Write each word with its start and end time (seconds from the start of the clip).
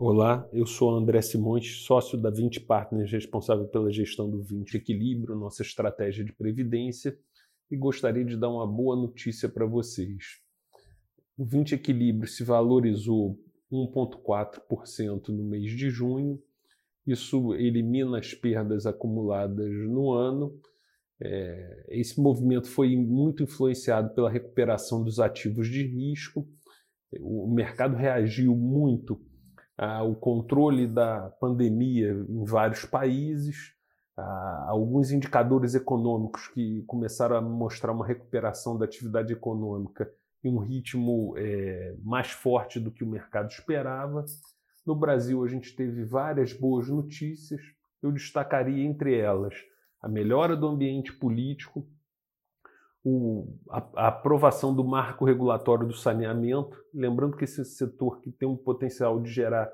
Olá, 0.00 0.48
eu 0.52 0.64
sou 0.64 0.94
André 0.94 1.20
Simões, 1.20 1.82
sócio 1.82 2.16
da 2.16 2.30
20 2.30 2.60
Partners, 2.60 3.10
responsável 3.10 3.66
pela 3.66 3.92
gestão 3.92 4.30
do 4.30 4.40
20 4.40 4.76
Equilíbrio, 4.76 5.34
nossa 5.34 5.62
estratégia 5.62 6.24
de 6.24 6.32
previdência, 6.32 7.18
e 7.68 7.76
gostaria 7.76 8.24
de 8.24 8.36
dar 8.36 8.48
uma 8.48 8.64
boa 8.64 8.94
notícia 8.94 9.48
para 9.48 9.66
vocês. 9.66 10.38
O 11.36 11.44
20 11.44 11.74
Equilíbrio 11.74 12.30
se 12.30 12.44
valorizou 12.44 13.40
1,4% 13.72 15.30
no 15.30 15.42
mês 15.42 15.72
de 15.72 15.90
junho, 15.90 16.40
isso 17.04 17.52
elimina 17.54 18.20
as 18.20 18.32
perdas 18.32 18.86
acumuladas 18.86 19.72
no 19.88 20.12
ano. 20.12 20.56
É, 21.20 21.86
esse 21.88 22.20
movimento 22.20 22.68
foi 22.68 22.94
muito 22.94 23.42
influenciado 23.42 24.14
pela 24.14 24.30
recuperação 24.30 25.02
dos 25.02 25.18
ativos 25.18 25.66
de 25.66 25.82
risco. 25.82 26.48
O 27.18 27.52
mercado 27.52 27.96
reagiu 27.96 28.54
muito 28.54 29.20
ah, 29.78 30.02
o 30.02 30.14
controle 30.14 30.86
da 30.86 31.30
pandemia 31.40 32.10
em 32.28 32.44
vários 32.44 32.84
países, 32.84 33.72
ah, 34.16 34.66
alguns 34.68 35.12
indicadores 35.12 35.76
econômicos 35.76 36.48
que 36.48 36.82
começaram 36.82 37.36
a 37.36 37.40
mostrar 37.40 37.92
uma 37.92 38.04
recuperação 38.04 38.76
da 38.76 38.84
atividade 38.84 39.32
econômica 39.32 40.12
em 40.42 40.52
um 40.52 40.58
ritmo 40.58 41.34
é, 41.36 41.96
mais 42.02 42.30
forte 42.30 42.78
do 42.80 42.90
que 42.90 43.04
o 43.04 43.08
mercado 43.08 43.50
esperava. 43.50 44.24
No 44.84 44.94
Brasil, 44.94 45.44
a 45.44 45.48
gente 45.48 45.74
teve 45.74 46.04
várias 46.04 46.52
boas 46.52 46.88
notícias. 46.88 47.60
Eu 48.02 48.12
destacaria 48.12 48.84
entre 48.84 49.16
elas 49.16 49.54
a 50.00 50.08
melhora 50.08 50.56
do 50.56 50.66
ambiente 50.66 51.12
político, 51.12 51.86
o, 53.04 53.46
a, 53.70 53.86
a, 53.96 54.08
aprovação 54.08 54.74
do 54.74 54.84
marco 54.84 55.24
regulatório 55.24 55.86
do 55.86 55.94
saneamento, 55.94 56.76
lembrando 56.92 57.36
que 57.36 57.44
esse 57.44 57.64
setor 57.64 58.20
que 58.20 58.30
tem 58.30 58.48
um 58.48 58.56
potencial 58.56 59.20
de 59.20 59.30
gerar 59.30 59.70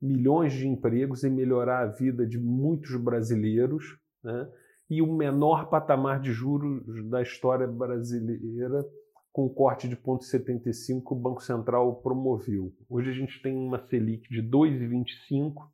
milhões 0.00 0.52
de 0.52 0.66
empregos 0.66 1.24
e 1.24 1.30
melhorar 1.30 1.80
a 1.80 1.86
vida 1.86 2.26
de 2.26 2.38
muitos 2.38 2.94
brasileiros, 2.96 3.98
né? 4.22 4.48
e 4.88 5.02
o 5.02 5.12
menor 5.12 5.68
patamar 5.68 6.20
de 6.20 6.32
juros 6.32 6.82
da 7.10 7.20
história 7.20 7.66
brasileira, 7.66 8.84
com 9.32 9.48
corte 9.48 9.88
de 9.88 9.96
0,75 9.96 11.02
o 11.10 11.14
Banco 11.14 11.42
Central 11.42 11.96
promoveu. 11.96 12.72
Hoje 12.88 13.10
a 13.10 13.14
gente 13.14 13.40
tem 13.42 13.54
uma 13.54 13.78
Selic 13.86 14.28
de 14.30 14.42
2,25 14.42 15.68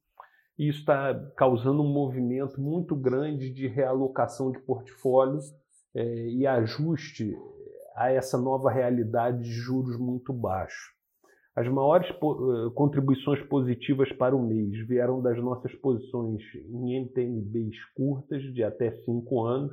e 0.59 0.69
isso 0.69 0.81
está 0.81 1.15
causando 1.37 1.83
um 1.83 1.93
movimento 1.93 2.61
muito 2.61 2.97
grande 2.97 3.51
de 3.51 3.67
realocação 3.67 4.51
de 4.51 4.59
portfólio 4.59 5.39
é, 5.95 6.29
e 6.29 6.47
ajuste 6.47 7.37
a 7.95 8.11
essa 8.11 8.37
nova 8.37 8.71
realidade 8.71 9.43
de 9.45 9.51
juros 9.51 9.99
muito 9.99 10.33
baixos. 10.33 10.95
As 11.57 11.69
maiores 11.69 12.11
po 12.19 12.73
contribuições 12.75 13.41
positivas 13.47 14.11
para 14.15 14.35
o 14.35 14.43
mês 14.43 14.77
vieram 14.89 15.23
das 15.23 15.39
nossas 15.39 15.73
posições 15.77 16.43
em 16.69 16.97
NTNBs 16.97 17.77
curtas, 17.95 18.43
de 18.53 18.65
até 18.65 18.91
5 18.91 19.45
anos. 19.45 19.73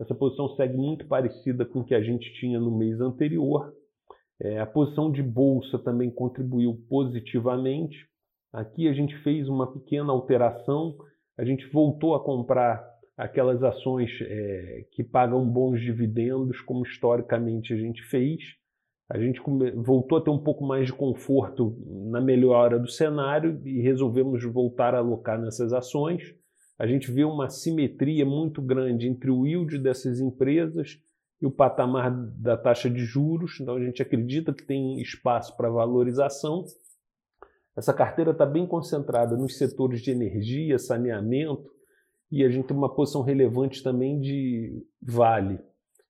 Essa 0.00 0.14
posição 0.14 0.48
segue 0.56 0.78
muito 0.78 1.06
parecida 1.06 1.66
com 1.66 1.80
o 1.80 1.84
que 1.84 1.94
a 1.94 2.02
gente 2.02 2.32
tinha 2.40 2.58
no 2.58 2.74
mês 2.74 2.98
anterior. 3.02 3.70
É, 4.40 4.60
a 4.60 4.66
posição 4.66 5.12
de 5.12 5.22
bolsa 5.22 5.78
também 5.78 6.10
contribuiu 6.10 6.78
positivamente. 6.88 8.08
Aqui 8.50 8.88
a 8.88 8.94
gente 8.94 9.14
fez 9.22 9.46
uma 9.46 9.70
pequena 9.70 10.10
alteração, 10.10 10.96
a 11.36 11.44
gente 11.44 11.70
voltou 11.70 12.14
a 12.14 12.24
comprar 12.24 12.82
aquelas 13.20 13.62
ações 13.62 14.10
é, 14.22 14.86
que 14.92 15.04
pagam 15.04 15.46
bons 15.46 15.78
dividendos, 15.78 16.62
como 16.62 16.86
historicamente 16.86 17.74
a 17.74 17.76
gente 17.76 18.02
fez. 18.02 18.40
A 19.10 19.18
gente 19.18 19.38
voltou 19.76 20.16
a 20.16 20.22
ter 20.22 20.30
um 20.30 20.42
pouco 20.42 20.64
mais 20.64 20.86
de 20.86 20.92
conforto 20.94 21.76
na 22.10 22.20
melhora 22.20 22.78
do 22.78 22.88
cenário 22.88 23.60
e 23.66 23.82
resolvemos 23.82 24.42
voltar 24.44 24.94
a 24.94 24.98
alocar 24.98 25.38
nessas 25.38 25.72
ações. 25.74 26.22
A 26.78 26.86
gente 26.86 27.10
vê 27.10 27.22
uma 27.22 27.50
simetria 27.50 28.24
muito 28.24 28.62
grande 28.62 29.06
entre 29.06 29.30
o 29.30 29.46
yield 29.46 29.78
dessas 29.78 30.18
empresas 30.18 30.98
e 31.42 31.46
o 31.46 31.50
patamar 31.50 32.10
da 32.38 32.56
taxa 32.56 32.88
de 32.88 33.04
juros, 33.04 33.60
então 33.60 33.74
a 33.74 33.84
gente 33.84 34.00
acredita 34.00 34.52
que 34.52 34.64
tem 34.64 34.98
espaço 35.00 35.54
para 35.58 35.68
valorização. 35.68 36.64
Essa 37.76 37.92
carteira 37.92 38.30
está 38.30 38.46
bem 38.46 38.66
concentrada 38.66 39.36
nos 39.36 39.58
setores 39.58 40.00
de 40.00 40.10
energia, 40.10 40.78
saneamento, 40.78 41.79
e 42.30 42.44
a 42.44 42.48
gente 42.48 42.66
tem 42.66 42.76
uma 42.76 42.94
posição 42.94 43.22
relevante 43.22 43.82
também 43.82 44.20
de 44.20 44.84
Vale, 45.02 45.58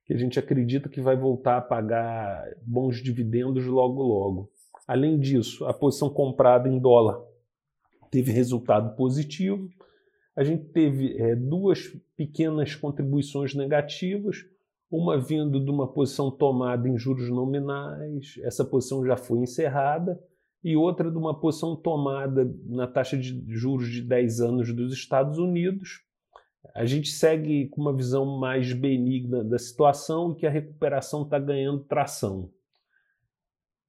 que 0.04 0.12
a 0.12 0.16
gente 0.16 0.38
acredita 0.38 0.88
que 0.88 1.00
vai 1.00 1.16
voltar 1.16 1.56
a 1.56 1.62
pagar 1.62 2.44
bons 2.62 3.03
dividendos 3.03 3.64
logo 3.64 4.03
logo. 4.03 4.50
Além 4.86 5.19
disso, 5.19 5.64
a 5.64 5.72
posição 5.72 6.10
comprada 6.10 6.69
em 6.69 6.78
dólar 6.78 7.22
teve 8.10 8.32
resultado 8.32 8.97
positivo. 8.97 9.69
A 10.36 10.42
gente 10.42 10.64
teve 10.64 11.16
é, 11.16 11.34
duas 11.34 11.88
pequenas 12.16 12.75
contribuições 12.75 13.54
negativas, 13.54 14.38
uma 14.91 15.19
vindo 15.19 15.64
de 15.64 15.70
uma 15.70 15.86
posição 15.86 16.30
tomada 16.30 16.88
em 16.88 16.98
juros 16.98 17.30
nominais, 17.30 18.34
essa 18.42 18.64
posição 18.64 19.06
já 19.06 19.16
foi 19.16 19.38
encerrada, 19.38 20.20
e 20.62 20.76
outra 20.76 21.10
de 21.10 21.16
uma 21.16 21.38
posição 21.38 21.76
tomada 21.76 22.53
na 22.66 22.86
taxa 22.86 23.16
de 23.16 23.44
juros 23.47 23.88
de 23.88 24.03
10 24.03 24.41
anos 24.41 24.75
dos 24.75 24.92
Estados 24.92 25.38
Unidos, 25.38 26.03
a 26.75 26.84
gente 26.84 27.10
segue 27.10 27.69
com 27.69 27.81
uma 27.81 27.97
visão 27.97 28.38
mais 28.38 28.72
benigna 28.72 29.43
da 29.43 29.59
situação 29.59 30.32
e 30.32 30.37
que 30.37 30.47
a 30.47 30.50
recuperação 30.50 31.22
está 31.22 31.38
ganhando 31.38 31.84
tração. 31.84 32.50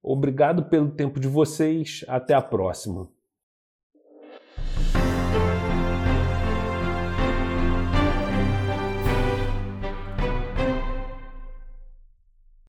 Obrigado 0.02 0.64
pelo 0.64 0.90
tempo 0.90 1.20
de 1.20 1.28
vocês. 1.28 2.04
Até 2.08 2.34
a 2.34 2.42
próxima. 2.42 3.08